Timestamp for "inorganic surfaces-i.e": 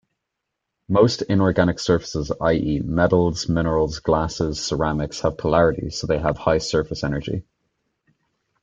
1.21-2.79